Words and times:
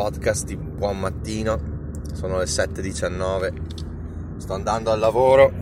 podcast 0.00 0.46
di 0.46 0.56
buon 0.56 0.98
mattino, 0.98 1.60
sono 2.14 2.38
le 2.38 2.44
7.19, 2.44 4.38
sto 4.38 4.54
andando 4.54 4.90
al 4.90 4.98
lavoro, 4.98 5.52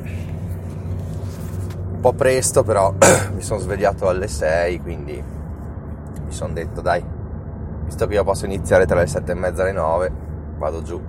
un 1.91 1.99
po' 2.01 2.13
presto 2.13 2.63
però 2.63 2.95
mi 3.35 3.43
sono 3.43 3.59
svegliato 3.59 4.09
alle 4.09 4.29
6 4.29 4.81
quindi 4.81 5.21
mi 5.21 6.33
sono 6.33 6.53
detto 6.53 6.81
dai, 6.81 7.05
visto 7.85 8.07
che 8.07 8.15
io 8.15 8.23
posso 8.23 8.45
iniziare 8.45 8.87
tra 8.87 9.01
le 9.01 9.09
7 9.09 9.33
e 9.33 9.35
mezza 9.35 9.63
e 9.63 9.65
le 9.65 9.73
9, 9.73 10.13
vado 10.57 10.83
giù. 10.83 11.03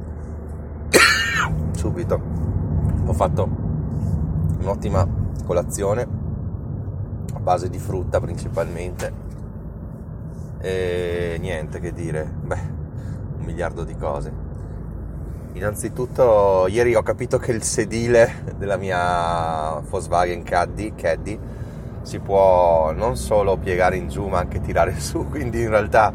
Subito. 1.77 2.19
Ho 3.05 3.13
fatto 3.13 3.47
un'ottima 4.59 5.07
colazione 5.45 6.01
a 7.35 7.39
base 7.39 7.69
di 7.69 7.77
frutta 7.77 8.19
principalmente. 8.19 9.13
E 10.61 11.37
niente 11.39 11.79
che 11.79 11.93
dire, 11.93 12.27
beh, 12.41 12.78
miliardo 13.49 13.83
di 13.83 13.95
cose. 13.95 14.31
Innanzitutto, 15.53 16.67
ieri 16.67 16.93
ho 16.95 17.01
capito 17.01 17.37
che 17.39 17.51
il 17.51 17.63
sedile 17.63 18.43
della 18.55 18.77
mia 18.77 19.79
Volkswagen 19.79 20.43
Caddy, 20.43 20.93
Caddy 20.93 21.39
si 22.01 22.19
può 22.19 22.91
non 22.91 23.17
solo 23.17 23.57
piegare 23.57 23.97
in 23.97 24.07
giù 24.07 24.27
ma 24.27 24.39
anche 24.39 24.61
tirare 24.61 24.97
su, 25.01 25.27
quindi 25.27 25.61
in 25.61 25.69
realtà 25.69 26.13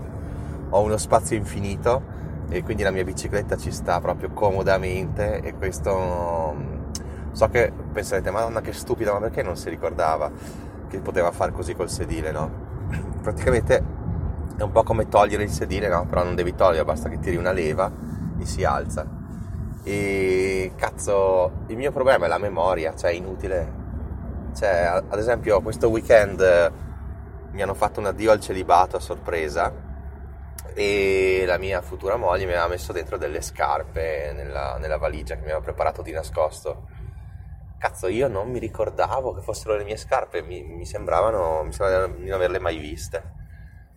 ho 0.70 0.81
uno 0.81 0.97
spazio 0.97 1.36
infinito 1.36 2.12
e 2.48 2.62
quindi 2.62 2.83
la 2.83 2.91
mia 2.91 3.05
bicicletta 3.05 3.56
ci 3.56 3.73
sta 3.73 4.01
proprio 4.01 4.30
comodamente 4.30 5.41
e 5.41 5.55
questo 5.55 6.55
so 7.33 7.48
che 7.48 7.73
penserete 7.92 8.30
madonna 8.30 8.61
che 8.61 8.73
stupido 8.73 9.12
ma 9.12 9.19
perché 9.19 9.42
non 9.42 9.56
si 9.56 9.69
ricordava 9.69 10.30
che 10.89 11.01
poteva 11.01 11.33
fare 11.33 11.53
così 11.53 11.75
col 11.75 11.91
sedile 11.91 12.30
no? 12.30 12.51
praticamente 13.23 14.03
è 14.56 14.62
un 14.62 14.70
po' 14.70 14.84
come 14.84 15.08
togliere 15.08 15.42
il 15.42 15.50
sedile, 15.50 15.88
no? 15.88 16.06
Però 16.06 16.22
non 16.22 16.34
devi 16.34 16.55
togliere, 16.55 16.84
basta 16.84 17.08
che 17.08 17.19
tiri 17.19 17.36
una 17.36 17.52
leva 17.52 17.91
e 18.38 18.47
si 18.47 18.64
alza. 18.64 19.06
E 19.83 20.72
cazzo, 20.77 21.64
il 21.66 21.77
mio 21.77 21.91
problema 21.91 22.27
è 22.27 22.28
la 22.28 22.38
memoria, 22.38 22.94
cioè 22.94 23.11
è 23.11 23.14
inutile. 23.14 23.83
Cioè, 24.55 25.02
ad 25.08 25.19
esempio, 25.19 25.61
questo 25.61 25.88
weekend 25.88 26.72
mi 27.50 27.62
hanno 27.62 27.74
fatto 27.74 28.00
un 28.00 28.06
addio 28.06 28.30
al 28.30 28.41
celibato 28.41 28.96
a 28.96 29.00
sorpresa 29.00 29.72
e 30.72 31.44
la 31.46 31.58
mia 31.58 31.80
futura 31.83 32.16
moglie 32.16 32.46
mi 32.46 32.52
aveva 32.52 32.68
messo 32.68 32.92
dentro 32.92 33.16
delle 33.16 33.41
scarpe 33.41 34.33
nella, 34.34 34.77
nella 34.78 34.98
valigia 34.98 35.34
che 35.34 35.41
mi 35.41 35.46
aveva 35.46 35.61
preparato 35.61 36.02
di 36.02 36.12
nascosto. 36.12 36.89
Cazzo, 37.78 38.06
io 38.06 38.28
non 38.28 38.50
mi 38.50 38.61
ricordavo 38.61 39.34
che 39.34 39.42
fossero 39.42 39.77
le 39.77 39.84
mie 39.84 39.96
scarpe, 39.96 40.42
mi, 40.42 40.62
mi 40.62 40.86
sembravano, 40.86 41.64
mi 41.64 41.72
sembrava 41.72 42.06
di 42.06 42.24
non 42.24 42.33
averle 42.33 42.61
mai 42.61 42.78
viste 42.78 43.42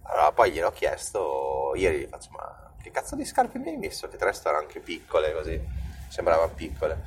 allora 0.10 0.32
poi 0.32 0.52
gliel'ho 0.52 0.72
chiesto, 0.72 1.74
ieri 1.76 2.00
gli 2.00 2.08
faccio 2.08 2.30
ma 2.32 2.72
che 2.82 2.92
cazzo 2.92 3.16
di 3.16 3.26
scarpe 3.26 3.60
mi 3.60 3.70
hai 3.70 3.78
messo? 3.78 4.08
Che 4.08 4.18
tre 4.18 4.30
erano 4.30 4.60
anche 4.60 4.80
piccole 4.80 5.34
così, 5.34 5.62
sembravano 6.08 6.54
piccole. 6.54 6.98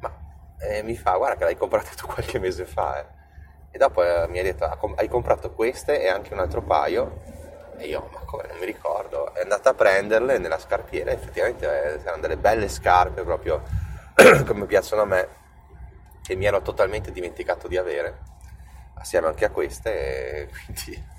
Ma 0.00 0.10
eh, 0.58 0.82
mi 0.82 0.96
fa 0.96 1.16
guarda 1.16 1.36
che 1.36 1.44
l'hai 1.44 1.56
comprate 1.56 1.94
tu 1.94 2.06
qualche 2.06 2.38
mese 2.38 2.64
fa 2.64 3.00
eh. 3.00 3.04
E 3.70 3.78
dopo 3.78 4.02
eh, 4.02 4.26
mi 4.28 4.38
ha 4.38 4.42
detto 4.42 4.64
hai 4.96 5.08
comprato 5.08 5.52
queste 5.52 6.00
e 6.00 6.08
anche 6.08 6.32
un 6.32 6.40
altro 6.40 6.62
paio 6.62 7.20
e 7.76 7.86
io 7.86 8.08
ma 8.12 8.20
come 8.20 8.46
non 8.48 8.58
mi 8.58 8.64
ricordo. 8.64 9.34
È 9.34 9.42
andata 9.42 9.70
a 9.70 9.74
prenderle 9.74 10.38
nella 10.38 10.58
scarpiera 10.58 11.10
effettivamente 11.10 11.66
eh, 11.66 12.00
erano 12.00 12.22
delle 12.22 12.38
belle 12.38 12.68
scarpe 12.68 13.22
proprio 13.22 13.62
come 14.46 14.64
piacciono 14.64 15.02
a 15.02 15.06
me 15.06 15.28
che 16.22 16.34
mi 16.34 16.46
ero 16.46 16.62
totalmente 16.62 17.12
dimenticato 17.12 17.68
di 17.68 17.76
avere 17.76 18.18
assieme 18.94 19.26
anche 19.28 19.44
a 19.44 19.50
queste 19.50 20.48
quindi 20.64 21.18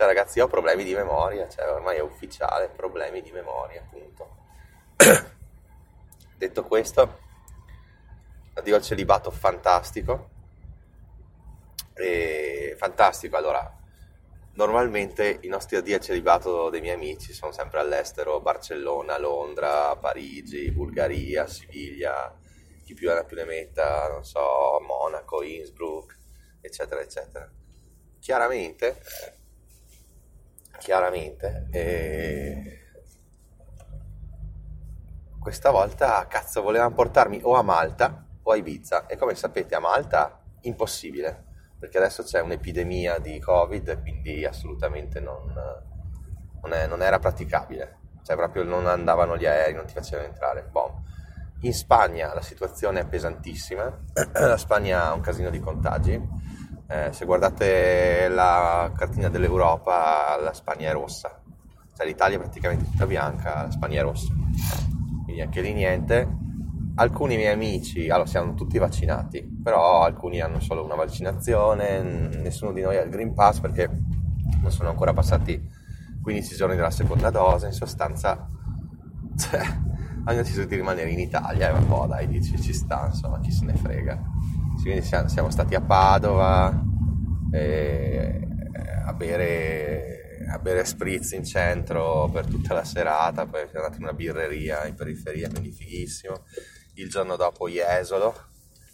cioè, 0.00 0.08
ragazzi, 0.08 0.40
ho 0.40 0.46
problemi 0.46 0.82
di 0.82 0.94
memoria, 0.94 1.46
cioè, 1.46 1.70
ormai 1.70 1.98
è 1.98 2.00
ufficiale, 2.00 2.70
problemi 2.70 3.20
di 3.20 3.30
memoria, 3.32 3.82
appunto. 3.82 4.36
Detto 6.38 6.64
questo, 6.64 7.18
addio 8.54 8.76
al 8.76 8.80
celibato 8.80 9.30
fantastico. 9.30 10.30
E 11.92 12.74
fantastico, 12.78 13.36
allora, 13.36 13.78
normalmente 14.54 15.36
i 15.42 15.48
nostri 15.48 15.76
addio 15.76 15.96
al 15.96 16.00
celibato 16.00 16.70
dei 16.70 16.80
miei 16.80 16.94
amici 16.94 17.34
sono 17.34 17.52
sempre 17.52 17.80
all'estero, 17.80 18.40
Barcellona, 18.40 19.18
Londra, 19.18 19.94
Parigi, 19.96 20.70
Bulgaria, 20.70 21.46
Siviglia, 21.46 22.34
chi 22.82 22.94
più 22.94 23.12
ne 23.12 23.22
più 23.26 23.36
ne 23.36 23.44
metta, 23.44 24.08
non 24.08 24.24
so, 24.24 24.80
Monaco, 24.80 25.42
Innsbruck, 25.42 26.16
eccetera, 26.62 27.02
eccetera. 27.02 27.46
Chiaramente 28.18 28.98
chiaramente. 30.80 31.66
E 31.70 32.78
questa 35.38 35.70
volta, 35.70 36.26
cazzo, 36.26 36.62
volevano 36.62 36.94
portarmi 36.94 37.40
o 37.42 37.54
a 37.54 37.62
Malta 37.62 38.26
o 38.42 38.50
a 38.50 38.56
Ibiza. 38.56 39.06
E 39.06 39.16
come 39.16 39.34
sapete, 39.34 39.74
a 39.74 39.78
Malta 39.80 40.40
impossibile, 40.62 41.44
perché 41.78 41.98
adesso 41.98 42.22
c'è 42.22 42.40
un'epidemia 42.40 43.18
di 43.18 43.38
Covid, 43.38 44.00
quindi 44.00 44.44
assolutamente 44.44 45.20
non, 45.20 45.52
non, 46.62 46.72
è, 46.72 46.86
non 46.86 47.02
era 47.02 47.18
praticabile. 47.18 47.98
Cioè, 48.22 48.36
proprio 48.36 48.64
non 48.64 48.86
andavano 48.86 49.36
gli 49.36 49.46
aerei, 49.46 49.74
non 49.74 49.86
ti 49.86 49.94
facevano 49.94 50.28
entrare. 50.28 50.62
Boh. 50.62 51.02
In 51.62 51.74
Spagna 51.74 52.32
la 52.32 52.40
situazione 52.40 53.00
è 53.00 53.06
pesantissima, 53.06 54.04
la 54.32 54.56
Spagna 54.56 55.04
ha 55.04 55.12
un 55.12 55.20
casino 55.20 55.50
di 55.50 55.60
contagi 55.60 56.18
eh, 56.90 57.12
se 57.12 57.24
guardate 57.24 58.26
la 58.28 58.90
cartina 58.96 59.28
dell'Europa, 59.28 60.36
la 60.42 60.52
Spagna 60.52 60.88
è 60.88 60.92
rossa, 60.92 61.40
cioè 61.96 62.04
l'Italia 62.04 62.36
è 62.36 62.40
praticamente 62.40 62.84
tutta 62.90 63.06
bianca, 63.06 63.62
la 63.62 63.70
Spagna 63.70 64.00
è 64.00 64.02
rossa. 64.02 64.34
Quindi 65.24 65.40
anche 65.40 65.60
lì 65.60 65.72
niente. 65.72 66.38
Alcuni 66.96 67.36
miei 67.36 67.52
amici, 67.52 68.10
allora 68.10 68.28
siamo 68.28 68.54
tutti 68.54 68.76
vaccinati, 68.76 69.40
però 69.62 70.02
alcuni 70.02 70.40
hanno 70.40 70.58
solo 70.58 70.84
una 70.84 70.96
vaccinazione, 70.96 72.02
nessuno 72.02 72.72
di 72.72 72.82
noi 72.82 72.96
ha 72.96 73.02
il 73.02 73.10
Green 73.10 73.34
Pass 73.34 73.60
perché 73.60 73.88
non 74.60 74.72
sono 74.72 74.88
ancora 74.88 75.12
passati 75.12 75.62
15 76.20 76.56
giorni 76.56 76.74
dalla 76.74 76.90
seconda 76.90 77.30
dose, 77.30 77.66
in 77.66 77.72
sostanza 77.72 78.48
cioè, 79.38 79.60
hanno 80.24 80.36
deciso 80.36 80.64
di 80.64 80.74
rimanere 80.74 81.10
in 81.10 81.20
Italia 81.20 81.68
e 81.68 81.72
un 81.72 81.86
po' 81.86 82.06
dai, 82.06 82.26
dici 82.26 82.60
ci 82.60 82.74
sta, 82.74 83.06
insomma, 83.06 83.38
chi 83.38 83.52
se 83.52 83.64
ne 83.64 83.74
frega 83.74 84.29
quindi 84.82 85.02
siamo 85.02 85.50
stati 85.50 85.74
a 85.74 85.80
Padova 85.80 86.88
eh, 87.52 88.40
a, 89.04 89.12
bere, 89.12 90.46
a 90.48 90.58
bere 90.58 90.84
spritz 90.84 91.32
in 91.32 91.44
centro 91.44 92.28
per 92.32 92.46
tutta 92.46 92.74
la 92.74 92.84
serata, 92.84 93.46
poi 93.46 93.66
siamo 93.68 93.84
andati 93.84 93.98
in 93.98 94.04
una 94.04 94.16
birreria 94.16 94.86
in 94.86 94.94
periferia, 94.94 95.48
quindi 95.48 95.72
fighissimo. 95.72 96.44
Il 96.94 97.08
giorno 97.08 97.36
dopo 97.36 97.68
Jesolo, 97.68 98.34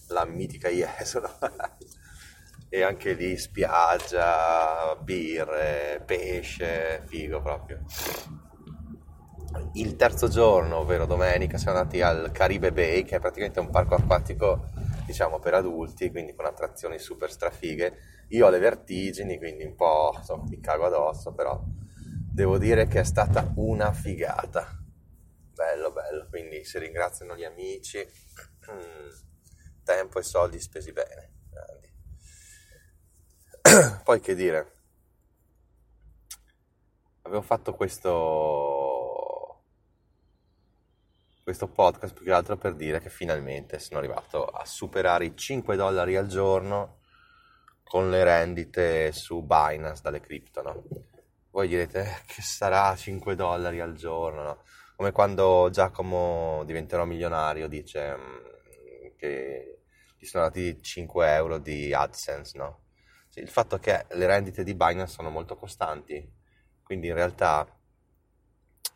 la 0.08 0.24
mitica 0.24 0.68
Jesolo. 0.68 1.30
e 2.68 2.82
anche 2.82 3.12
lì 3.12 3.36
spiaggia, 3.36 4.96
birre, 5.00 6.02
pesce, 6.04 7.02
figo 7.06 7.40
proprio. 7.40 7.84
Il 9.74 9.96
terzo 9.96 10.28
giorno, 10.28 10.78
ovvero 10.78 11.06
domenica, 11.06 11.58
siamo 11.58 11.78
andati 11.78 12.02
al 12.02 12.30
Caribe 12.32 12.72
Bay, 12.72 13.04
che 13.04 13.16
è 13.16 13.20
praticamente 13.20 13.60
un 13.60 13.70
parco 13.70 13.94
acquatico 13.94 14.75
diciamo 15.06 15.38
per 15.38 15.54
adulti, 15.54 16.10
quindi 16.10 16.34
con 16.34 16.44
attrazioni 16.44 16.98
super 16.98 17.30
strafighe. 17.30 18.24
Io 18.28 18.46
ho 18.46 18.50
le 18.50 18.58
vertigini, 18.58 19.38
quindi 19.38 19.64
un 19.64 19.74
po' 19.74 20.12
insomma, 20.16 20.44
mi 20.48 20.60
cago 20.60 20.86
addosso, 20.86 21.32
però 21.32 21.62
devo 22.32 22.58
dire 22.58 22.86
che 22.86 23.00
è 23.00 23.04
stata 23.04 23.52
una 23.56 23.92
figata. 23.92 24.68
Bello, 25.54 25.90
bello, 25.92 26.26
quindi 26.28 26.64
si 26.64 26.78
ringraziano 26.78 27.34
gli 27.34 27.44
amici, 27.44 28.04
tempo 29.84 30.18
e 30.18 30.22
soldi 30.22 30.60
spesi 30.60 30.92
bene. 30.92 31.32
Poi 34.04 34.20
che 34.20 34.34
dire, 34.34 34.74
avevo 37.22 37.42
fatto 37.42 37.74
questo 37.74 38.75
questo 41.46 41.68
podcast 41.68 42.12
più 42.12 42.24
che 42.24 42.32
altro 42.32 42.56
per 42.56 42.74
dire 42.74 42.98
che 42.98 43.08
finalmente 43.08 43.78
sono 43.78 44.00
arrivato 44.00 44.46
a 44.46 44.64
superare 44.64 45.26
i 45.26 45.36
5 45.36 45.76
dollari 45.76 46.16
al 46.16 46.26
giorno 46.26 46.98
con 47.84 48.10
le 48.10 48.24
rendite 48.24 49.12
su 49.12 49.42
Binance 49.42 50.02
dalle 50.02 50.18
cripto, 50.18 50.62
no? 50.62 50.82
voi 51.50 51.68
direte 51.68 52.00
eh, 52.00 52.22
che 52.26 52.42
sarà 52.42 52.96
5 52.96 53.36
dollari 53.36 53.78
al 53.78 53.94
giorno, 53.94 54.42
no? 54.42 54.62
Come 54.96 55.12
quando 55.12 55.68
Giacomo 55.70 56.64
diventerò 56.64 57.04
milionario 57.04 57.68
dice 57.68 58.16
mm, 58.16 59.16
che 59.16 59.82
gli 60.18 60.24
sono 60.26 60.46
dati 60.46 60.82
5 60.82 61.32
euro 61.32 61.58
di 61.58 61.94
AdSense, 61.94 62.58
no? 62.58 62.86
Sì, 63.28 63.38
il 63.38 63.48
fatto 63.48 63.76
è 63.76 63.78
che 63.78 64.04
le 64.16 64.26
rendite 64.26 64.64
di 64.64 64.74
Binance 64.74 65.12
sono 65.14 65.30
molto 65.30 65.54
costanti, 65.54 66.28
quindi 66.82 67.06
in 67.06 67.14
realtà 67.14 67.72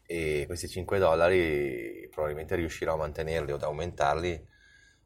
e 0.06 0.44
questi 0.46 0.68
5 0.68 0.98
dollari 0.98 2.08
probabilmente 2.10 2.56
riuscirò 2.56 2.94
a 2.94 2.98
mantenerli 2.98 3.52
o 3.52 3.54
ad 3.56 3.62
aumentarli 3.62 4.48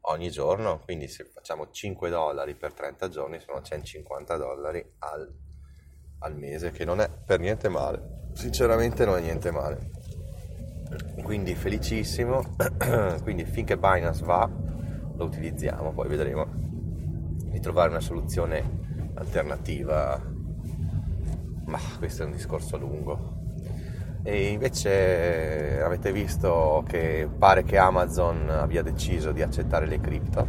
ogni 0.07 0.29
giorno, 0.29 0.79
quindi 0.79 1.07
se 1.07 1.25
facciamo 1.25 1.69
5 1.71 2.09
dollari 2.09 2.55
per 2.55 2.73
30 2.73 3.09
giorni 3.09 3.39
sono 3.39 3.61
150 3.61 4.37
dollari 4.37 4.83
al, 4.99 5.31
al 6.19 6.35
mese, 6.35 6.71
che 6.71 6.85
non 6.85 7.01
è 7.01 7.09
per 7.09 7.39
niente 7.39 7.69
male, 7.69 8.29
sinceramente 8.33 9.05
non 9.05 9.17
è 9.17 9.21
niente 9.21 9.51
male. 9.51 9.91
Quindi 11.23 11.55
felicissimo, 11.55 12.55
quindi 13.23 13.45
finché 13.45 13.77
Binance 13.77 14.23
va 14.23 14.47
lo 15.17 15.25
utilizziamo, 15.25 15.93
poi 15.93 16.07
vedremo 16.07 16.45
di 17.55 17.59
trovare 17.59 17.89
una 17.89 18.01
soluzione 18.01 19.11
alternativa, 19.15 20.21
ma 21.65 21.79
questo 21.97 22.23
è 22.23 22.25
un 22.25 22.33
discorso 22.33 22.77
lungo. 22.77 23.34
E 24.27 24.47
invece 24.47 25.79
avete 25.83 26.11
visto 26.11 26.83
che 26.87 27.29
pare 27.37 27.63
che 27.63 27.77
Amazon 27.77 28.49
abbia 28.49 28.81
deciso 28.81 29.31
di 29.31 29.43
accettare 29.43 29.85
le 29.85 29.99
cripto, 29.99 30.43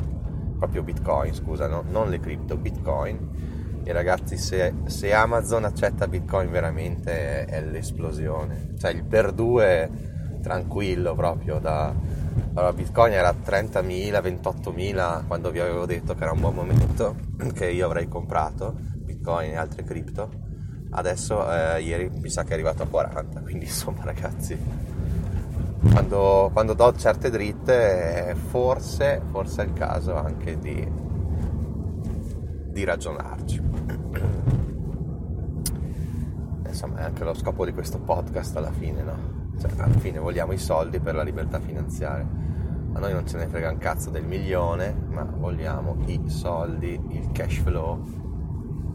proprio 0.59 0.83
Bitcoin, 0.83 1.35
scusa, 1.35 1.69
no? 1.69 1.85
non 1.87 2.09
le 2.09 2.19
cripto, 2.19 2.57
Bitcoin. 2.57 3.83
E 3.85 3.93
ragazzi, 3.93 4.39
se, 4.39 4.73
se, 4.87 5.13
Amazon 5.13 5.65
accetta 5.65 6.09
Bitcoin 6.09 6.51
veramente 6.51 7.45
è, 7.45 7.61
l'esplosione. 7.61 8.73
Cioè 8.79 8.93
il 8.93 9.05
per 9.05 9.33
due 9.33 9.91
tranquillo 10.41 11.15
proprio 11.15 11.59
da... 11.59 11.93
Allora, 12.55 12.73
Bitcoin 12.73 13.13
era 13.13 13.31
30.000, 13.31 14.41
28.000 14.41 15.27
quando 15.27 15.51
vi 15.51 15.61
avevo 15.61 15.85
detto 15.85 16.15
che 16.15 16.23
era 16.23 16.33
un 16.33 16.41
buon 16.41 16.55
momento 16.55 17.15
che 17.53 17.69
io 17.69 17.85
avrei 17.85 18.09
comprato 18.09 18.75
Bitcoin 18.95 19.51
e 19.51 19.57
altre 19.57 19.85
cripto 19.85 20.46
adesso 20.91 21.51
eh, 21.53 21.83
ieri 21.83 22.11
mi 22.11 22.29
sa 22.29 22.45
che 22.45 22.51
è 22.51 22.53
arrivato 22.55 22.83
a 22.83 22.87
40 22.87 23.41
quindi 23.41 23.65
insomma 23.67 24.05
ragazzi. 24.05 24.59
Quando, 25.91 26.51
quando 26.53 26.75
do 26.75 26.95
certe 26.97 27.31
dritte 27.31 28.35
forse, 28.49 29.21
forse 29.31 29.63
è 29.63 29.67
il 29.67 29.73
caso 29.73 30.17
anche 30.17 30.59
di, 30.59 30.89
di 32.71 32.85
ragionarci. 32.85 33.63
Insomma 36.67 36.99
è 36.99 37.05
anche 37.05 37.25
lo 37.25 37.33
scopo 37.33 37.65
di 37.65 37.73
questo 37.73 37.99
podcast 37.99 38.57
alla 38.57 38.73
fine 38.73 39.03
no? 39.03 39.17
Cioè, 39.59 39.71
alla 39.77 39.99
fine 39.99 40.19
vogliamo 40.19 40.53
i 40.53 40.59
soldi 40.59 40.99
per 41.01 41.15
la 41.15 41.23
libertà 41.23 41.59
finanziaria. 41.59 42.29
A 42.93 42.99
noi 42.99 43.13
non 43.13 43.27
ce 43.27 43.39
ne 43.39 43.47
frega 43.47 43.71
un 43.71 43.79
cazzo 43.79 44.11
del 44.11 44.25
milione 44.25 44.95
ma 45.09 45.23
vogliamo 45.25 45.97
i 46.07 46.21
soldi 46.27 47.01
il 47.11 47.31
cash 47.33 47.61
flow 47.61 48.26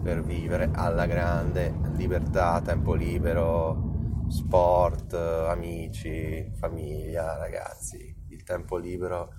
per 0.01 0.24
vivere 0.24 0.69
alla 0.74 1.06
grande, 1.06 1.74
libertà, 1.95 2.62
tempo 2.63 2.94
libero, 2.94 4.25
sport, 4.27 5.13
amici, 5.13 6.51
famiglia, 6.57 7.38
ragazzi. 7.38 8.15
Il 8.30 8.44
tempo 8.44 8.77
libero 8.77 9.33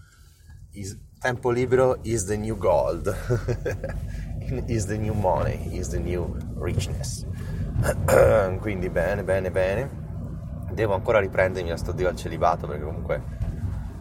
is, 0.72 0.98
tempo 1.18 1.50
libero 1.50 1.98
is 2.02 2.24
the 2.24 2.36
new 2.36 2.56
gold, 2.56 3.12
is 4.66 4.86
the 4.86 4.96
new 4.96 5.14
money, 5.14 5.76
is 5.76 5.88
the 5.88 5.98
new 5.98 6.36
richness. 6.58 7.26
Quindi 8.60 8.88
bene, 8.90 9.24
bene, 9.24 9.50
bene. 9.50 10.00
Devo 10.72 10.94
ancora 10.94 11.18
riprendermi 11.18 11.70
a 11.70 11.76
sto 11.76 11.92
dio 11.92 12.08
al 12.08 12.16
celibato 12.16 12.66
perché 12.66 12.84
comunque 12.84 13.22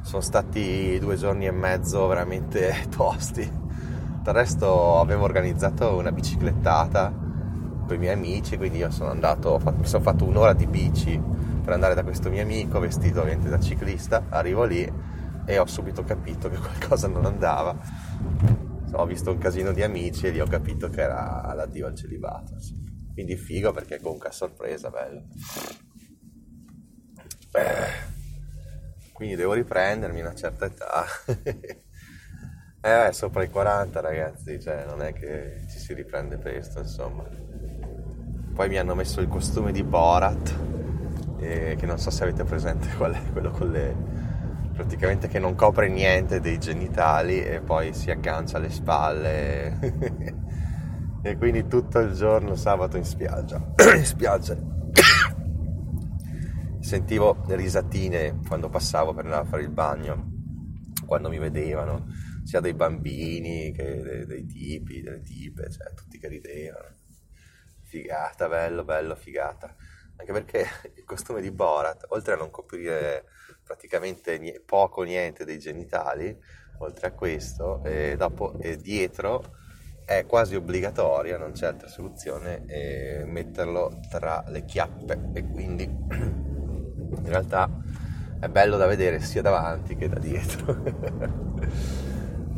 sono 0.03 0.21
stati 0.21 0.97
due 0.99 1.15
giorni 1.15 1.47
e 1.47 1.51
mezzo 1.51 2.07
veramente 2.07 2.85
tosti 2.95 3.60
del 4.21 4.33
resto 4.33 4.99
avevo 4.99 5.23
organizzato 5.23 5.95
una 5.97 6.11
biciclettata 6.11 7.11
con 7.11 7.95
i 7.95 7.97
miei 7.97 8.13
amici, 8.13 8.55
quindi 8.57 8.77
io 8.77 8.91
sono 8.91 9.09
andato, 9.09 9.59
mi 9.77 9.85
sono 9.85 10.03
fatto 10.03 10.25
un'ora 10.25 10.53
di 10.53 10.67
bici 10.67 11.19
per 11.63 11.73
andare 11.73 11.95
da 11.95 12.03
questo 12.03 12.29
mio 12.29 12.41
amico 12.41 12.79
vestito 12.79 13.21
ovviamente 13.21 13.49
da 13.49 13.59
ciclista, 13.59 14.25
arrivo 14.29 14.63
lì 14.63 14.89
e 15.45 15.57
ho 15.57 15.65
subito 15.65 16.03
capito 16.03 16.49
che 16.49 16.57
qualcosa 16.61 17.07
non 17.07 17.25
andava. 17.25 17.75
Ho 18.93 19.05
visto 19.05 19.31
un 19.31 19.37
casino 19.37 19.71
di 19.71 19.81
amici 19.81 20.27
e 20.27 20.31
lì 20.31 20.39
ho 20.39 20.47
capito 20.47 20.89
che 20.89 21.01
era 21.01 21.53
l'addio 21.55 21.87
al 21.87 21.95
celibato. 21.95 22.55
Quindi 23.13 23.35
figo 23.35 23.71
perché 23.71 23.99
comunque 23.99 24.29
a 24.29 24.31
sorpresa, 24.31 24.89
bello. 24.89 25.23
Eh, 27.53 28.09
quindi 29.13 29.35
devo 29.35 29.53
riprendermi 29.53 30.19
a 30.19 30.25
una 30.25 30.35
certa 30.35 30.65
età. 30.65 31.05
Eh, 32.83 33.13
sopra 33.13 33.43
i 33.43 33.49
40 33.51 34.01
ragazzi, 34.01 34.59
cioè 34.59 34.85
non 34.87 35.03
è 35.03 35.13
che 35.13 35.65
ci 35.69 35.77
si 35.77 35.93
riprende 35.93 36.39
presto, 36.39 36.79
insomma. 36.79 37.23
Poi 38.55 38.69
mi 38.69 38.79
hanno 38.79 38.95
messo 38.95 39.21
il 39.21 39.27
costume 39.27 39.71
di 39.71 39.83
Borat, 39.83 40.55
eh, 41.37 41.75
che 41.77 41.85
non 41.85 41.99
so 41.99 42.09
se 42.09 42.23
avete 42.23 42.43
presente 42.43 42.87
qual 42.97 43.13
è, 43.13 43.21
quello 43.31 43.51
con 43.51 43.69
le... 43.69 43.95
praticamente 44.73 45.27
che 45.27 45.37
non 45.37 45.53
copre 45.53 45.89
niente 45.89 46.39
dei 46.39 46.57
genitali 46.57 47.43
e 47.43 47.61
poi 47.61 47.93
si 47.93 48.09
aggancia 48.09 48.57
alle 48.57 48.71
spalle. 48.71 49.77
e 51.21 51.37
quindi 51.37 51.67
tutto 51.67 51.99
il 51.99 52.13
giorno 52.13 52.55
sabato 52.55 52.97
in 52.97 53.05
spiaggia. 53.05 53.61
in 53.95 54.05
spiaggia. 54.05 54.57
Sentivo 56.81 57.43
risatine 57.45 58.39
quando 58.47 58.69
passavo 58.69 59.13
per 59.13 59.25
andare 59.25 59.43
a 59.43 59.45
fare 59.45 59.61
il 59.61 59.69
bagno, 59.69 60.31
quando 61.05 61.29
mi 61.29 61.37
vedevano 61.37 62.29
sia 62.51 62.59
dei 62.59 62.73
bambini 62.73 63.71
che 63.71 64.01
dei, 64.01 64.25
dei 64.25 64.45
tipi, 64.45 65.01
delle 65.01 65.21
tipe, 65.21 65.69
cioè 65.71 65.93
tutti 65.93 66.19
che 66.19 66.27
ridevano. 66.27 66.97
Figata, 67.83 68.49
bello, 68.49 68.83
bello, 68.83 69.15
figata. 69.15 69.73
Anche 70.17 70.33
perché 70.33 70.65
il 70.95 71.05
costume 71.05 71.39
di 71.39 71.49
Borat, 71.49 72.07
oltre 72.09 72.33
a 72.33 72.35
non 72.35 72.49
coprire 72.49 73.23
praticamente 73.63 74.37
niente, 74.37 74.59
poco 74.65 75.03
niente 75.03 75.45
dei 75.45 75.59
genitali, 75.59 76.37
oltre 76.79 77.07
a 77.07 77.11
questo, 77.13 77.81
e 77.85 78.15
dopo 78.17 78.59
e 78.59 78.75
dietro 78.75 79.55
è 80.03 80.25
quasi 80.25 80.55
obbligatoria, 80.55 81.37
non 81.37 81.53
c'è 81.53 81.67
altra 81.67 81.87
soluzione, 81.87 82.65
metterlo 83.27 84.01
tra 84.09 84.43
le 84.49 84.65
chiappe 84.65 85.29
e 85.33 85.47
quindi 85.47 85.83
in 85.87 87.23
realtà 87.23 87.69
è 88.41 88.49
bello 88.49 88.75
da 88.75 88.87
vedere 88.87 89.21
sia 89.21 89.41
davanti 89.41 89.95
che 89.95 90.09
da 90.09 90.19
dietro. 90.19 91.99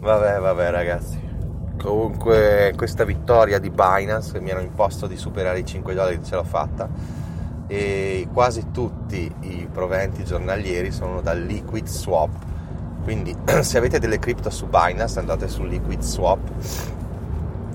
Vabbè, 0.03 0.37
vabbè 0.37 0.69
ragazzi. 0.69 1.17
Comunque 1.81 2.73
questa 2.75 3.05
vittoria 3.05 3.57
di 3.57 3.69
Binance 3.69 4.33
che 4.33 4.41
mi 4.41 4.51
hanno 4.51 4.59
imposto 4.59 5.07
di 5.07 5.15
superare 5.15 5.59
i 5.59 5.65
5 5.65 5.93
dollari 5.93 6.21
ce 6.21 6.35
l'ho 6.35 6.43
fatta 6.43 6.89
e 7.67 8.27
quasi 8.33 8.71
tutti 8.71 9.33
i 9.39 9.65
proventi 9.71 10.25
giornalieri 10.25 10.91
sono 10.91 11.21
dal 11.21 11.39
Liquid 11.39 11.87
Swap. 11.87 12.31
Quindi 13.01 13.33
se 13.61 13.77
avete 13.77 13.99
delle 13.99 14.19
cripto 14.19 14.49
su 14.49 14.67
Binance 14.67 15.19
andate 15.19 15.47
su 15.47 15.63
Liquid 15.63 16.01
Swap, 16.01 16.49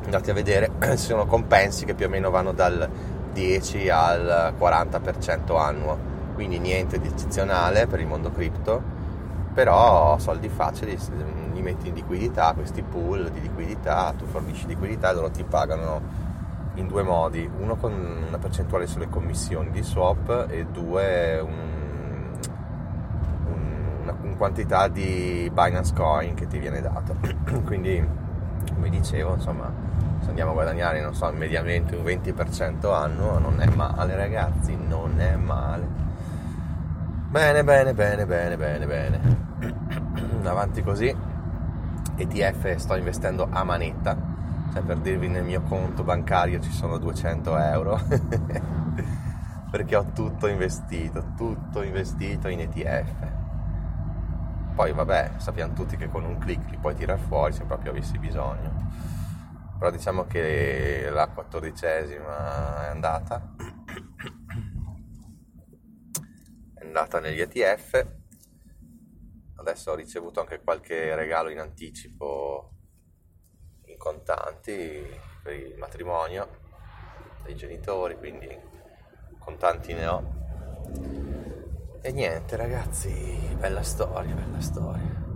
andate 0.05 0.31
a 0.31 0.35
vedere, 0.35 0.71
ci 0.83 0.97
sono 1.09 1.25
compensi 1.25 1.87
che 1.87 1.95
più 1.95 2.05
o 2.05 2.09
meno 2.11 2.29
vanno 2.29 2.53
dal 2.53 2.87
10 3.33 3.89
al 3.89 4.53
40% 4.61 5.59
annuo, 5.59 5.99
quindi 6.35 6.59
niente 6.59 7.01
di 7.01 7.09
eccezionale 7.09 7.87
per 7.87 8.01
il 8.01 8.07
mondo 8.07 8.31
cripto, 8.31 8.83
però 9.55 10.19
soldi 10.19 10.51
facili 10.51 10.99
li 11.59 11.63
metti 11.63 11.89
in 11.89 11.95
liquidità, 11.95 12.53
questi 12.55 12.83
pool 12.83 13.31
di 13.31 13.41
liquidità, 13.41 14.15
tu 14.17 14.25
fornisci 14.27 14.67
liquidità 14.67 15.11
e 15.11 15.15
loro 15.15 15.31
ti 15.31 15.45
pagano 15.45 16.27
in 16.75 16.87
due 16.87 17.03
modi, 17.03 17.49
uno 17.59 17.75
con 17.77 17.93
una 17.93 18.39
percentuale 18.39 18.87
sulle 18.87 19.09
commissioni 19.09 19.71
di 19.71 19.83
swap 19.83 20.47
e 20.49 20.65
due 20.67 21.41
un, 21.41 22.39
un, 23.47 23.63
una, 24.03 24.17
una, 24.23 24.35
quantità 24.37 24.87
di 24.87 25.51
Binance 25.53 25.93
Coin 25.95 26.35
che 26.35 26.47
ti 26.47 26.59
viene 26.59 26.81
dato. 26.81 27.17
Quindi, 27.67 28.07
come 28.73 28.89
dicevo, 28.91 29.35
insomma, 29.35 29.73
se 30.21 30.29
andiamo 30.29 30.53
a 30.53 30.55
guadagnare, 30.55 31.01
non 31.03 31.15
so, 31.15 31.31
mediamente 31.33 31.97
un 31.97 32.05
20% 32.05 32.95
annuo, 32.95 33.39
non 33.39 33.61
è 33.61 33.67
male 33.75 34.15
ragazzi, 34.15 34.77
non 34.77 35.21
è 35.21 35.35
male. 35.35 36.07
Bene, 37.29 37.65
bene, 37.65 37.93
bene, 37.93 38.25
bene, 38.25 38.57
bene, 38.57 38.87
bene. 38.87 39.47
Avanti 40.49 40.83
così. 40.83 41.37
ETF 42.19 42.77
sto 42.77 42.97
investendo 42.97 43.49
a 43.51 43.65
manetta, 43.65 44.17
cioè 44.73 44.83
per 44.83 44.99
dirvi 44.99 45.29
nel 45.29 45.45
mio 45.45 45.63
conto 45.63 46.03
bancario 46.03 46.61
ci 46.61 46.73
sono 46.73 46.99
200 46.99 47.57
euro, 47.59 48.01
perché 49.71 49.97
ho 49.97 50.07
tutto 50.13 50.47
investito, 50.49 51.33
tutto 51.37 51.83
investito 51.83 52.49
in 52.49 52.61
ETF. 52.61 53.27
Poi 54.75 54.93
vabbè, 54.93 55.33
sappiamo 55.37 55.73
tutti 55.73 55.97
che 55.97 56.09
con 56.09 56.25
un 56.25 56.39
clic 56.39 56.71
li 56.71 56.77
puoi 56.77 56.95
tirare 56.95 57.21
fuori 57.21 57.53
se 57.53 57.65
proprio 57.65 57.93
avessi 57.93 58.19
bisogno. 58.19 58.91
Però 59.79 59.91
diciamo 59.91 60.25
che 60.27 61.09
la 61.11 61.29
quattordicesima 61.29 62.87
è 62.87 62.89
andata 62.89 63.41
è 66.75 66.85
andata 66.85 67.21
negli 67.21 67.41
ETF. 67.41 68.18
Adesso 69.69 69.91
ho 69.91 69.97
ricevuto 69.97 70.41
anche 70.41 70.63
qualche 70.63 71.15
regalo 71.15 71.51
in 71.51 71.59
anticipo 71.59 72.71
in 73.85 73.99
contanti 73.99 75.07
per 75.43 75.53
il 75.53 75.77
matrimonio 75.77 76.61
dei 77.43 77.55
genitori, 77.55 78.17
quindi 78.17 78.49
contanti 79.39 79.93
ne 79.93 80.07
ho. 80.07 80.37
E 82.01 82.13
niente 82.13 82.57
ragazzi, 82.57 83.13
bella 83.59 83.83
storia, 83.83 84.35
bella 84.35 84.61
storia. 84.63 85.27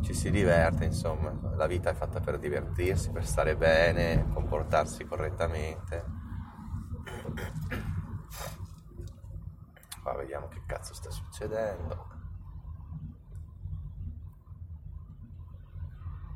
Ci 0.00 0.14
si 0.14 0.30
diverte, 0.30 0.84
insomma, 0.84 1.36
la 1.56 1.66
vita 1.66 1.90
è 1.90 1.94
fatta 1.94 2.20
per 2.20 2.38
divertirsi, 2.38 3.10
per 3.10 3.26
stare 3.26 3.56
bene, 3.56 4.28
comportarsi 4.32 5.04
correttamente. 5.06 6.04
Qua 10.00 10.14
vediamo 10.14 10.46
che 10.46 10.62
cazzo 10.66 10.94
sta 10.94 11.10
succedendo. 11.10 12.13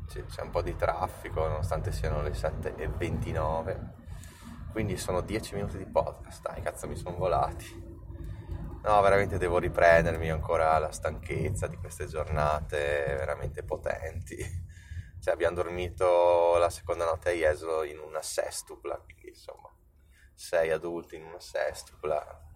C'è 0.09 0.43
un 0.43 0.50
po' 0.50 0.62
di 0.62 0.75
traffico 0.75 1.47
nonostante 1.47 1.93
siano 1.93 2.23
le 2.23 2.31
7.29 2.31 4.07
quindi 4.79 4.97
sono 4.97 5.23
10 5.23 5.55
minuti 5.55 5.77
di 5.77 5.87
podcast. 5.87 6.43
Dai 6.43 6.62
cazzo 6.62 6.87
mi 6.87 6.95
sono 6.95 7.17
volati. 7.17 7.67
No 8.83 9.00
veramente 9.00 9.38
devo 9.38 9.59
riprendermi 9.59 10.31
ancora 10.31 10.79
la 10.79 10.93
stanchezza 10.93 11.67
di 11.67 11.77
queste 11.77 12.07
giornate 12.07 13.17
veramente 13.19 13.65
potenti. 13.65 14.37
Cioè 15.21 15.35
abbiamo 15.35 15.57
dormito 15.57 16.57
la 16.59 16.71
seconda 16.71 17.05
notte 17.05 17.31
a 17.31 17.33
Jesolo 17.33 17.83
in 17.83 17.99
una 17.99 18.23
sestupla 18.23 18.99
quindi 18.99 19.31
insomma. 19.31 19.69
Sei 20.33 20.71
adulti 20.71 21.17
in 21.17 21.25
una 21.25 21.41
sestupla. 21.41 22.47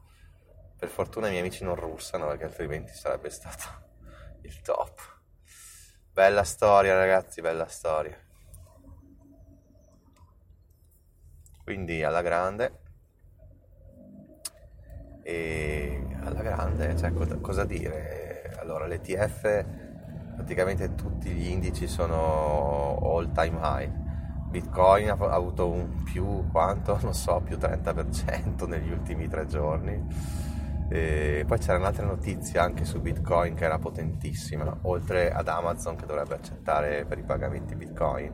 Per 0.78 0.88
fortuna 0.88 1.26
i 1.26 1.30
miei 1.30 1.42
amici 1.42 1.64
non 1.64 1.74
russano 1.74 2.28
perché 2.28 2.44
altrimenti 2.44 2.92
sarebbe 2.92 3.30
stato 3.30 3.64
il 4.42 4.60
top 4.60 5.21
bella 6.12 6.44
storia 6.44 6.94
ragazzi 6.94 7.40
bella 7.40 7.66
storia. 7.66 8.16
Quindi 11.64 12.02
alla 12.02 12.20
grande. 12.20 12.80
E 15.22 16.04
alla 16.22 16.42
grande 16.42 16.96
cioè, 16.96 17.12
cosa, 17.40 17.64
dire? 17.64 18.54
Allora 18.58 18.86
l'ETF 18.86 19.64
praticamente 20.34 20.94
tutti 20.94 21.30
gli 21.30 21.46
indici 21.46 21.86
sono 21.86 22.98
all 23.00 23.32
time 23.32 23.58
high. 23.62 24.00
Bitcoin 24.50 25.08
ha 25.08 25.16
avuto 25.30 25.70
un 25.70 26.02
più 26.02 26.46
quanto? 26.50 26.98
Non 27.00 27.14
so 27.14 27.40
più 27.40 27.56
30% 27.56 28.68
negli 28.68 28.90
ultimi 28.90 29.28
tre 29.28 29.46
giorni 29.46 30.51
e 30.94 31.44
poi 31.46 31.56
c'era 31.56 31.78
un'altra 31.78 32.04
notizia 32.04 32.62
anche 32.62 32.84
su 32.84 33.00
Bitcoin 33.00 33.54
che 33.54 33.64
era 33.64 33.78
potentissima 33.78 34.76
oltre 34.82 35.32
ad 35.32 35.48
Amazon 35.48 35.96
che 35.96 36.04
dovrebbe 36.04 36.34
accettare 36.34 37.06
per 37.06 37.16
i 37.16 37.22
pagamenti 37.22 37.74
Bitcoin. 37.74 38.30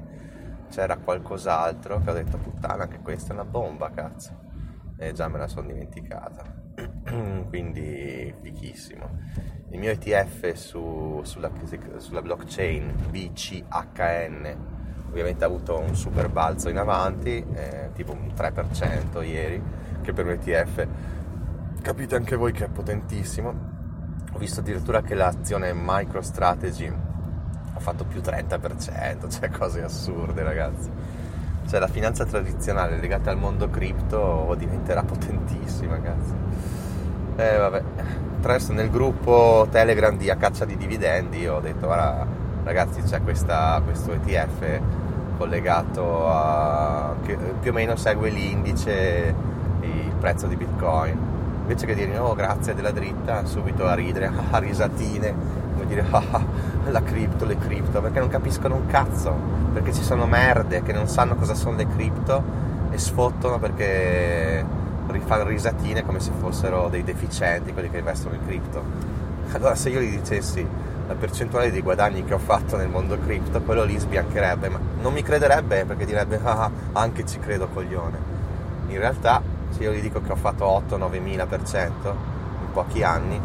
C'era 0.68 0.96
qualcos'altro 0.96 2.00
che 2.00 2.10
ho 2.10 2.14
detto 2.14 2.36
puttana 2.36 2.82
anche 2.82 2.98
questa 2.98 3.30
è 3.30 3.34
una 3.34 3.44
bomba 3.44 3.90
cazzo. 3.90 4.46
E 4.98 5.12
già 5.12 5.28
me 5.28 5.38
la 5.38 5.46
sono 5.46 5.68
dimenticata. 5.68 6.52
Quindi 7.48 8.34
fichissimo. 8.42 9.08
Il 9.70 9.78
mio 9.78 9.92
ETF 9.92 10.54
su, 10.54 11.20
sulla, 11.22 11.52
sulla, 11.98 12.22
blockchain 12.22 12.92
BCHN 13.08 14.56
ovviamente 15.10 15.44
ha 15.44 15.46
avuto 15.46 15.78
un 15.78 15.94
super 15.94 16.28
balzo 16.28 16.68
in 16.68 16.78
avanti 16.78 17.46
eh, 17.54 17.90
tipo 17.94 18.12
un 18.12 18.32
3% 18.36 19.24
ieri 19.24 19.62
che 20.02 20.12
per 20.12 20.26
un 20.26 20.32
ETF 20.32 20.86
capite 21.82 22.16
anche 22.16 22.36
voi 22.36 22.52
che 22.52 22.64
è 22.66 22.68
potentissimo 22.68 23.76
ho 24.38 24.38
visto 24.38 24.60
addirittura 24.60 25.02
che 25.02 25.14
l'azione 25.14 25.72
MicroStrategy 25.74 26.92
ha 27.74 27.80
fatto 27.80 28.04
più 28.04 28.20
30%, 28.20 29.28
cioè 29.36 29.50
cose 29.50 29.82
assurde 29.82 30.42
ragazzi. 30.42 30.90
Cioè 31.68 31.80
la 31.80 31.88
finanza 31.88 32.24
tradizionale 32.24 32.98
legata 32.98 33.30
al 33.30 33.36
mondo 33.36 33.68
cripto 33.68 34.54
diventerà 34.56 35.02
potentissima, 35.02 35.94
ragazzi. 35.94 36.32
Eh 37.36 37.56
vabbè, 37.56 37.82
adesso 38.42 38.72
nel 38.72 38.90
gruppo 38.90 39.66
Telegram 39.70 40.16
di 40.16 40.30
A 40.30 40.36
Caccia 40.36 40.64
di 40.64 40.76
Dividendi 40.76 41.46
ho 41.46 41.60
detto, 41.60 41.86
guarda 41.86 42.26
ragazzi 42.64 43.02
c'è 43.02 43.20
questa, 43.22 43.80
questo 43.84 44.12
ETF 44.12 44.80
collegato 45.36 46.28
a... 46.28 47.14
che 47.24 47.36
più 47.36 47.70
o 47.70 47.74
meno 47.74 47.96
segue 47.96 48.30
l'indice, 48.30 49.34
il 49.80 50.14
prezzo 50.18 50.46
di 50.46 50.56
Bitcoin. 50.56 51.27
Invece 51.68 51.84
che 51.84 51.94
dire, 51.94 52.16
oh 52.16 52.34
grazie 52.34 52.74
della 52.74 52.92
dritta, 52.92 53.44
subito 53.44 53.86
a 53.86 53.92
ridere, 53.92 54.32
a 54.50 54.56
risatine, 54.56 55.34
come 55.74 55.84
dire, 55.86 56.02
ah, 56.08 56.42
la 56.88 57.02
cripto, 57.02 57.44
le 57.44 57.58
cripto, 57.58 58.00
perché 58.00 58.20
non 58.20 58.30
capiscono 58.30 58.74
un 58.74 58.86
cazzo, 58.86 59.36
perché 59.74 59.92
ci 59.92 60.02
sono 60.02 60.24
merde 60.24 60.82
che 60.82 60.94
non 60.94 61.08
sanno 61.08 61.36
cosa 61.36 61.52
sono 61.52 61.76
le 61.76 61.86
cripto 61.86 62.42
e 62.90 62.96
sfottono 62.96 63.58
perché 63.58 64.64
fanno 65.26 65.44
risatine 65.44 66.06
come 66.06 66.20
se 66.20 66.30
fossero 66.38 66.88
dei 66.88 67.04
deficienti 67.04 67.74
quelli 67.74 67.90
che 67.90 67.98
investono 67.98 68.34
in 68.34 68.46
cripto. 68.46 68.82
Allora 69.52 69.74
se 69.74 69.90
io 69.90 70.00
gli 70.00 70.16
dicessi 70.16 70.66
la 71.06 71.14
percentuale 71.14 71.70
di 71.70 71.82
guadagni 71.82 72.24
che 72.24 72.32
ho 72.32 72.38
fatto 72.38 72.78
nel 72.78 72.88
mondo 72.88 73.18
cripto, 73.18 73.60
quello 73.60 73.84
lì 73.84 73.98
sbiancherebbe, 73.98 74.70
ma 74.70 74.78
non 75.02 75.12
mi 75.12 75.22
crederebbe 75.22 75.84
perché 75.84 76.06
direbbe 76.06 76.40
ah, 76.42 76.70
anche 76.92 77.26
ci 77.26 77.38
credo 77.38 77.68
coglione. 77.68 78.36
In 78.88 78.98
realtà 78.98 79.42
se 79.70 79.82
io 79.82 79.92
gli 79.92 80.00
dico 80.00 80.20
che 80.20 80.32
ho 80.32 80.36
fatto 80.36 80.64
8-9 80.88 81.20
mila 81.20 81.46
per 81.46 81.62
cento 81.64 82.08
in 82.60 82.72
pochi 82.72 83.02
anni, 83.02 83.40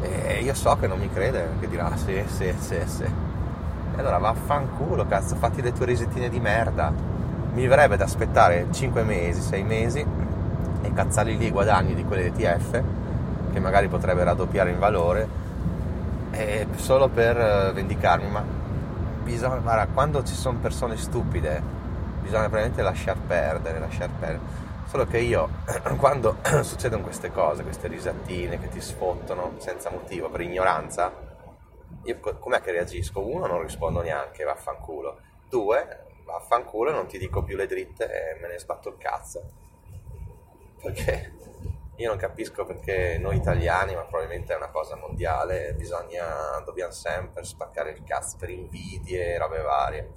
e 0.00 0.40
io 0.42 0.54
so 0.54 0.76
che 0.76 0.86
non 0.86 0.98
mi 0.98 1.10
crede, 1.10 1.48
che 1.60 1.68
dirà 1.68 1.96
sì, 1.96 2.22
sì, 2.26 2.54
sì, 2.58 2.80
sì. 2.84 3.02
E 3.02 3.98
allora 3.98 4.18
vaffanculo, 4.18 5.06
cazzo, 5.06 5.36
fatti 5.36 5.62
le 5.62 5.72
tue 5.72 5.86
risettine 5.86 6.28
di 6.28 6.38
merda. 6.38 6.92
Mi 7.54 7.66
verrebbe 7.66 7.96
da 7.96 8.04
aspettare 8.04 8.66
5 8.70 9.02
mesi, 9.02 9.40
6 9.40 9.62
mesi 9.62 10.06
e 10.82 10.92
cazzarli 10.92 11.38
lì 11.38 11.46
i 11.46 11.50
guadagni 11.50 11.94
di 11.94 12.04
quelle 12.04 12.26
ETF, 12.26 12.82
che 13.52 13.60
magari 13.60 13.88
potrebbe 13.88 14.22
raddoppiare 14.24 14.70
in 14.70 14.78
valore, 14.78 15.28
solo 16.76 17.08
per 17.08 17.38
eh, 17.38 17.72
vendicarmi. 17.72 18.30
Ma 18.30 18.44
bisogna, 19.22 19.56
guarda, 19.56 19.86
quando 19.92 20.22
ci 20.22 20.34
sono 20.34 20.58
persone 20.58 20.96
stupide, 20.98 21.62
bisogna 22.26 22.48
veramente 22.48 22.82
lasciar 22.82 23.16
perdere, 23.18 23.78
lasciar 23.78 24.10
perdere 24.18 24.66
Solo 24.86 25.04
che 25.04 25.18
io, 25.18 25.48
quando 25.98 26.36
succedono 26.62 27.02
queste 27.02 27.32
cose, 27.32 27.64
queste 27.64 27.88
risattine 27.88 28.58
che 28.60 28.68
ti 28.68 28.80
sfottono 28.80 29.54
senza 29.58 29.90
motivo, 29.90 30.28
per 30.28 30.42
ignoranza, 30.42 31.12
io 32.04 32.20
com'è 32.20 32.60
che 32.60 32.70
reagisco? 32.70 33.20
Uno, 33.20 33.46
non 33.46 33.62
rispondo 33.62 34.00
neanche, 34.00 34.44
vaffanculo. 34.44 35.18
Due, 35.48 36.04
vaffanculo, 36.24 36.92
non 36.92 37.06
ti 37.06 37.18
dico 37.18 37.42
più 37.42 37.56
le 37.56 37.66
dritte 37.66 38.04
e 38.04 38.40
me 38.40 38.46
ne 38.46 38.58
sbatto 38.60 38.90
il 38.90 38.96
cazzo. 38.96 39.42
Perché 40.80 41.32
io 41.96 42.08
non 42.08 42.16
capisco 42.16 42.64
perché 42.64 43.18
noi 43.18 43.36
italiani, 43.36 43.96
ma 43.96 44.02
probabilmente 44.02 44.52
è 44.52 44.56
una 44.56 44.70
cosa 44.70 44.94
mondiale, 44.94 45.74
bisogna, 45.74 46.62
dobbiamo 46.64 46.92
sempre 46.92 47.42
spaccare 47.42 47.90
il 47.90 48.04
cazzo 48.04 48.36
per 48.38 48.50
invidie 48.50 49.34
e 49.34 49.38
robe 49.38 49.60
varie. 49.62 50.12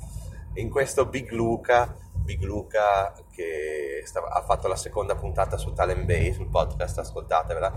In 0.59 0.69
questo 0.69 1.05
Big 1.05 1.31
Luca 1.31 1.95
Big 2.29 2.43
Luca 2.43 3.11
che 3.31 4.03
stava, 4.05 4.27
ha 4.27 4.43
fatto 4.43 4.67
la 4.67 4.75
seconda 4.75 5.15
puntata 5.15 5.57
su 5.57 5.73
Talent 5.73 6.05
Bay, 6.05 6.31
sul 6.31 6.47
podcast, 6.47 6.99
ascoltatevela, 6.99 7.73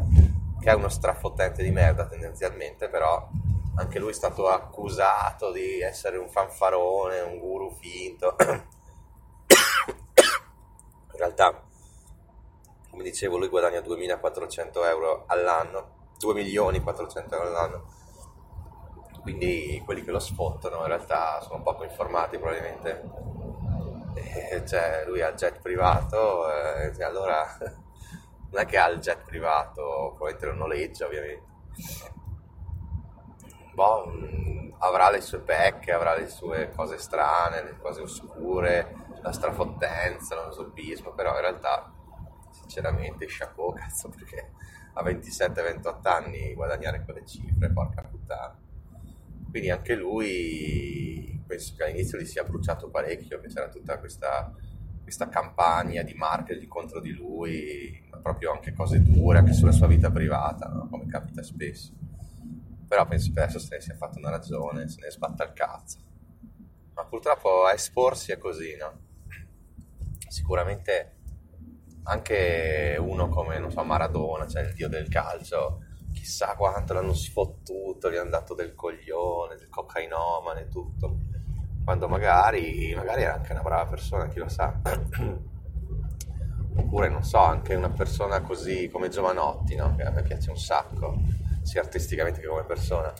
che 0.61 0.71
è 0.71 0.75
uno 0.75 0.91
strafottente 0.91 1.63
di 1.63 1.71
merda 1.71 2.07
tendenzialmente, 2.07 2.91
però 2.91 3.31
anche 3.77 3.99
lui 3.99 4.11
è 4.11 4.15
stato 4.15 4.49
accusato 4.49 5.51
di 5.53 5.81
essere 5.81 6.19
un 6.19 6.29
fanfarone, 6.29 7.21
un 7.21 7.39
guru 7.39 7.75
finto. 7.81 8.37
In 11.13 11.19
realtà, 11.19 11.63
come 12.91 13.03
dicevo, 13.03 13.39
lui 13.39 13.49
guadagna 13.49 13.81
2400 13.81 14.85
euro 14.85 15.25
all'anno, 15.29 16.11
2 16.19 16.35
milioni 16.35 16.83
400 16.83 17.35
euro 17.35 17.49
all'anno. 17.49 18.01
Quindi 19.23 19.81
quelli 19.85 20.03
che 20.03 20.11
lo 20.11 20.19
sfottano 20.19 20.81
in 20.81 20.87
realtà 20.87 21.41
sono 21.41 21.63
poco 21.63 21.85
informati 21.85 22.39
probabilmente 22.39 23.31
eh, 24.15 24.65
cioè, 24.67 25.05
lui 25.07 25.23
ha 25.23 25.29
il 25.29 25.37
jet 25.37 25.61
privato, 25.61 26.51
eh, 26.53 26.93
cioè, 26.95 27.05
allora 27.05 27.47
non 27.59 28.61
è 28.61 28.67
che 28.67 28.79
ha 28.79 28.89
il 28.89 28.99
jet 28.99 29.25
privato, 29.25 30.13
probabilmente 30.15 30.47
lo 30.47 30.55
noleggia 30.55 31.07
ovviamente. 31.07 31.51
Boh, 33.75 34.07
mh, 34.07 34.75
avrà 34.79 35.11
le 35.11 35.21
sue 35.21 35.39
pecche, 35.41 35.93
avrà 35.93 36.15
le 36.15 36.29
sue 36.29 36.71
cose 36.75 36.99
strane, 36.99 37.63
le 37.63 37.79
cose 37.79 38.03
oscure, 38.03 38.95
la 39.23 39.33
strafottenza, 39.33 40.35
lo 40.45 40.53
zombismo, 40.53 41.13
però 41.13 41.35
in 41.35 41.41
realtà 41.41 41.91
sinceramente 42.51 43.27
chapeau 43.29 43.73
cazzo 43.75 44.09
perché 44.11 44.53
a 44.95 45.03
27-28 45.03 46.09
anni 46.09 46.55
guadagnare 46.55 47.03
quelle 47.05 47.25
cifre, 47.25 47.73
porca 47.73 48.03
puttana. 48.03 48.62
Quindi 49.53 49.69
anche 49.69 49.95
lui 49.95 51.43
penso 51.47 51.75
che 51.77 51.85
all'inizio 51.85 52.19
gli 52.19 52.25
sia 52.25 52.43
bruciato 52.43 52.89
parecchio, 52.89 53.39
che 53.39 53.49
c'era 53.49 53.69
tutta 53.69 53.99
questa, 53.99 54.51
questa 55.03 55.29
campagna 55.29 56.03
di 56.03 56.15
marketing 56.15 56.69
contro 56.69 57.01
di 57.01 57.11
lui, 57.11 58.03
proprio 58.23 58.53
anche 58.53 58.73
cose 58.73 59.03
dure 59.03 59.37
anche 59.37 59.53
sulla 59.53 59.73
sua 59.73 59.87
vita 59.87 60.11
privata, 60.11 60.69
no? 60.69 60.89
come 60.89 61.07
capita 61.07 61.43
spesso. 61.43 61.93
Però 62.89 63.07
penso 63.07 63.31
che 63.31 63.41
adesso 63.41 63.59
se 63.59 63.75
ne 63.75 63.83
sia 63.83 63.95
fatto 63.95 64.17
una 64.17 64.31
ragione, 64.31 64.89
se 64.89 65.01
ne 65.03 65.11
sbatta 65.11 65.45
il 65.45 65.53
cazzo. 65.53 65.99
Ma 66.95 67.05
purtroppo 67.05 67.67
a 67.67 67.75
esporsi 67.75 68.33
è 68.33 68.39
così, 68.39 68.75
no? 68.77 69.01
Sicuramente 70.29 71.17
anche 72.05 72.97
uno 72.99 73.29
come, 73.29 73.59
non 73.59 73.71
so, 73.71 73.85
Maradona, 73.85 74.47
cioè 74.47 74.63
il 74.63 74.73
dio 74.73 74.89
del 74.89 75.09
calcio, 75.09 75.81
chissà 76.13 76.55
quanto 76.57 76.93
l'hanno 76.93 77.15
sfottuto, 77.15 78.11
gli 78.11 78.17
hanno 78.17 78.31
dato 78.31 78.55
del 78.55 78.75
coglione, 78.75 79.57
del 79.57 79.69
cocainomane, 79.69 80.69
tutto. 80.69 81.19
Quando 81.85 82.09
magari, 82.09 82.95
magari 82.95 83.23
era 83.23 83.35
anche 83.35 83.53
una 83.53 83.63
brava 83.63 83.87
persona, 83.87 84.29
chi 84.29 84.39
lo 84.39 84.49
sa. 84.49 84.81
Oppure, 86.75 87.09
non 87.09 87.25
so, 87.25 87.39
anche 87.39 87.75
una 87.75 87.91
persona 87.91 88.41
così 88.41 88.89
come 88.89 89.09
Giovanotti, 89.09 89.75
no? 89.75 89.95
Che 89.97 90.03
a 90.03 90.11
me 90.11 90.23
piace 90.23 90.51
un 90.51 90.59
sacco, 90.59 91.17
sia 91.63 91.81
artisticamente 91.81 92.41
che 92.41 92.47
come 92.47 92.65
persona. 92.65 93.13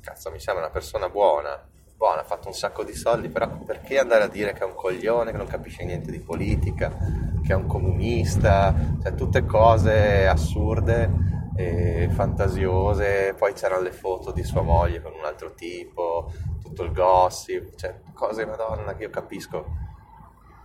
Cazzo, 0.00 0.30
mi 0.30 0.38
sembra 0.38 0.64
una 0.64 0.72
persona 0.72 1.08
buona, 1.08 1.66
buona, 1.96 2.20
ha 2.20 2.24
fatto 2.24 2.48
un 2.48 2.54
sacco 2.54 2.84
di 2.84 2.94
soldi, 2.94 3.28
però 3.28 3.48
perché 3.64 3.98
andare 3.98 4.24
a 4.24 4.28
dire 4.28 4.52
che 4.52 4.60
è 4.60 4.66
un 4.66 4.74
coglione, 4.74 5.30
che 5.30 5.36
non 5.36 5.46
capisce 5.46 5.84
niente 5.84 6.10
di 6.10 6.20
politica, 6.20 6.94
che 7.42 7.52
è 7.52 7.56
un 7.56 7.66
comunista, 7.66 8.74
cioè 9.02 9.14
tutte 9.14 9.44
cose 9.46 10.26
assurde 10.26 11.33
e 11.56 12.08
fantasiose, 12.10 13.34
poi 13.36 13.52
c'erano 13.52 13.82
le 13.82 13.92
foto 13.92 14.32
di 14.32 14.42
sua 14.42 14.62
moglie 14.62 15.00
con 15.00 15.12
un 15.12 15.24
altro 15.24 15.54
tipo, 15.54 16.32
tutto 16.60 16.82
il 16.82 16.92
gossip, 16.92 17.76
cioè 17.76 18.00
cose 18.12 18.44
madonna 18.44 18.94
che 18.94 19.04
io 19.04 19.10
capisco, 19.10 19.64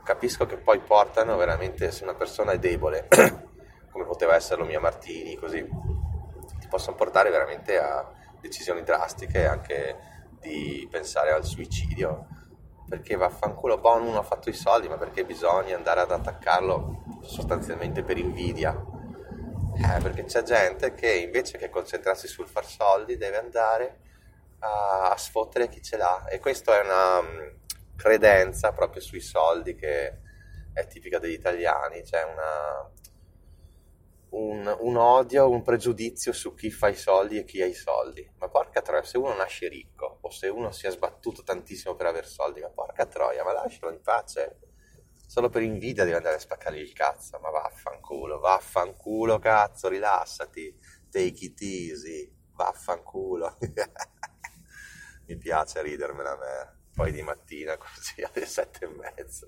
capisco 0.03 0.45
che 0.45 0.57
poi 0.57 0.79
portano 0.79 1.37
veramente 1.37 1.91
se 1.91 2.03
una 2.03 2.15
persona 2.15 2.53
è 2.53 2.59
debole, 2.59 3.07
come 3.91 4.05
poteva 4.05 4.35
esserlo 4.35 4.65
Mia 4.65 4.79
Martini, 4.79 5.35
così 5.35 5.63
ti 6.59 6.67
possono 6.67 6.95
portare 6.95 7.29
veramente 7.29 7.77
a 7.77 8.11
decisioni 8.41 8.81
drastiche 8.81 9.45
anche 9.45 9.97
di 10.39 10.87
pensare 10.89 11.31
al 11.31 11.45
suicidio. 11.45 12.27
Perché 12.89 13.15
vaffanculo 13.15 13.77
Bon 13.77 14.01
uno 14.01 14.17
ha 14.17 14.23
fatto 14.23 14.49
i 14.49 14.53
soldi 14.53 14.87
ma 14.87 14.97
perché 14.97 15.23
bisogna 15.23 15.75
andare 15.75 15.99
ad 15.99 16.09
attaccarlo 16.09 17.03
sostanzialmente 17.21 18.01
per 18.01 18.17
invidia 18.17 18.75
eh, 19.81 20.01
perché 20.01 20.25
c'è 20.25 20.43
gente 20.43 20.93
che 20.93 21.11
invece 21.13 21.57
che 21.57 21.69
concentrarsi 21.69 22.27
sul 22.27 22.47
far 22.47 22.65
soldi 22.65 23.15
deve 23.15 23.37
andare 23.37 23.99
a, 24.59 25.11
a 25.11 25.17
sfottere 25.17 25.69
chi 25.69 25.81
ce 25.81 25.97
l'ha. 25.97 26.25
E 26.27 26.39
questa 26.39 26.79
è 26.79 26.83
una 26.83 27.19
um, 27.19 27.57
credenza 27.95 28.71
proprio 28.73 29.01
sui 29.01 29.21
soldi 29.21 29.75
che 29.75 30.17
è 30.73 30.85
tipica 30.87 31.19
degli 31.19 31.33
italiani, 31.33 32.01
c'è 32.03 32.23
una, 32.23 32.91
un, 34.31 34.77
un, 34.81 34.95
odio, 34.97 35.49
un 35.49 35.61
pregiudizio 35.61 36.33
su 36.33 36.53
chi 36.53 36.71
fa 36.71 36.89
i 36.89 36.95
soldi 36.95 37.37
e 37.37 37.45
chi 37.45 37.61
ha 37.61 37.65
i 37.65 37.73
soldi. 37.73 38.29
Ma 38.37 38.49
porca 38.49 38.81
troia, 38.81 39.03
se 39.03 39.17
uno 39.17 39.33
nasce 39.33 39.67
ricco 39.67 40.19
o 40.21 40.29
se 40.29 40.47
uno 40.47 40.71
si 40.71 40.87
è 40.87 40.91
sbattuto 40.91 41.43
tantissimo 41.43 41.95
per 41.95 42.07
avere 42.07 42.27
soldi, 42.27 42.61
ma 42.61 42.69
porca 42.69 43.05
troia, 43.05 43.43
ma 43.43 43.53
lascialo 43.53 43.91
in 43.91 44.01
pace 44.01 44.57
solo 45.29 45.49
per 45.49 45.61
invidia 45.61 46.05
devi 46.05 46.15
andare 46.15 46.37
a 46.37 46.39
spaccargli 46.39 46.79
il 46.79 46.91
cazzo, 46.91 47.37
ma 47.39 47.51
vaffanculo, 47.51 48.39
vaffanculo 48.39 49.37
cazzo, 49.37 49.87
rilassati, 49.87 50.75
take 51.07 51.45
it 51.45 51.61
easy, 51.61 52.35
vaffanculo. 52.55 53.55
Mi 55.27 55.37
piace 55.37 55.83
ridermela 55.83 56.31
a 56.31 56.35
me, 56.35 56.79
poi 56.95 57.11
di 57.11 57.21
mattina 57.21 57.77
così 57.77 58.23
alle 58.23 58.47
sette 58.47 58.85
e 58.85 58.87
mezza. 58.87 59.45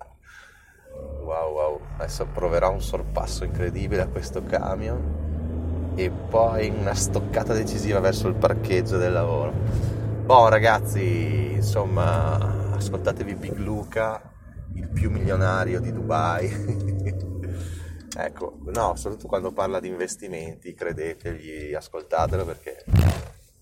Wow 0.93 1.51
wow, 1.51 1.81
adesso 1.95 2.27
proverò 2.27 2.71
un 2.71 2.81
sorpasso 2.81 3.43
incredibile 3.43 4.03
a 4.03 4.07
questo 4.07 4.43
camion 4.43 5.93
e 5.95 6.11
poi 6.11 6.69
una 6.69 6.93
stoccata 6.93 7.53
decisiva 7.53 7.99
verso 7.99 8.27
il 8.27 8.35
parcheggio 8.35 8.97
del 8.97 9.13
lavoro. 9.13 9.51
Boh 9.51 10.47
ragazzi, 10.47 11.53
insomma, 11.53 12.75
ascoltatevi 12.75 13.33
Big 13.33 13.57
Luca 13.57 14.29
il 14.75 14.87
più 14.87 15.09
milionario 15.09 15.79
di 15.79 15.91
Dubai. 15.91 16.49
ecco, 18.17 18.57
no, 18.65 18.95
soprattutto 18.95 19.27
quando 19.27 19.51
parla 19.51 19.79
di 19.79 19.87
investimenti, 19.87 20.73
credetegli, 20.73 21.73
ascoltatelo 21.73 22.45
perché 22.45 22.83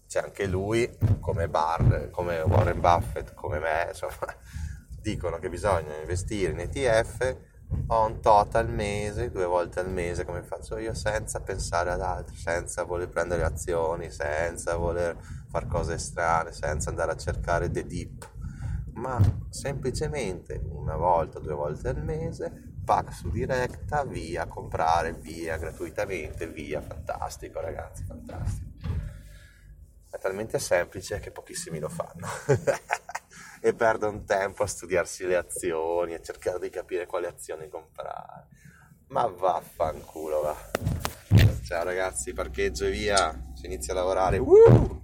c'è 0.08 0.22
anche 0.22 0.48
lui, 0.48 0.98
come 1.20 1.48
Barr, 1.48 2.10
come 2.10 2.42
Warren 2.42 2.80
Buffett, 2.80 3.34
come 3.34 3.60
me, 3.60 3.88
insomma, 3.90 4.34
dicono 5.02 5.38
che 5.38 5.50
bisogna 5.50 5.96
investire 6.00 6.52
in 6.52 6.60
ETF 6.60 7.38
on 7.88 8.20
tot 8.20 8.56
al 8.56 8.70
mese, 8.70 9.30
due 9.30 9.46
volte 9.46 9.80
al 9.80 9.90
mese 9.92 10.26
come 10.26 10.42
faccio 10.42 10.78
io, 10.78 10.94
senza 10.94 11.40
pensare 11.42 11.92
ad 11.92 12.02
altro, 12.02 12.36
senza 12.36 12.84
voler 12.84 13.10
prendere 13.10 13.44
azioni, 13.44 14.10
senza 14.10 14.76
voler 14.76 15.16
fare 15.50 15.68
cose 15.68 15.98
strane, 15.98 16.52
senza 16.52 16.90
andare 16.90 17.12
a 17.12 17.18
cercare 17.18 17.70
the 17.70 17.86
deep 17.86 18.38
ma 18.94 19.20
semplicemente 19.50 20.62
una 20.70 20.96
volta, 20.96 21.40
due 21.40 21.54
volte 21.54 21.90
al 21.90 22.04
mese, 22.04 22.74
pack 22.84 23.14
su 23.14 23.30
diretta, 23.30 24.04
via, 24.04 24.48
comprare, 24.48 25.14
via, 25.14 25.58
gratuitamente, 25.58 26.48
via, 26.48 26.82
fantastico 26.82 27.60
ragazzi, 27.60 28.04
fantastico. 28.04 28.68
È 30.10 30.18
talmente 30.18 30.58
semplice 30.58 31.20
che 31.20 31.32
pochissimi 31.32 31.78
lo 31.80 31.90
fanno 31.90 32.28
e 33.62 33.74
perdono 33.74 34.24
tempo 34.24 34.64
a 34.64 34.68
studiarsi 34.68 35.26
le 35.26 35.36
azioni, 35.36 36.16
a 36.16 36.22
cercare 36.22 36.60
di 36.60 36.70
capire 36.70 37.06
quali 37.06 37.28
azioni 37.28 37.70
comprare. 37.70 38.48
Ma 39.10 39.28
vaffanculo 39.28 40.42
va. 40.42 40.56
Ciao 41.64 41.84
ragazzi, 41.84 42.34
parcheggio 42.34 42.86
e 42.86 42.92
via. 42.92 43.52
Si 43.54 43.68
inizia 43.68 43.94
a 43.94 43.98
lavorare. 43.98 44.40
Woo! 44.40 45.04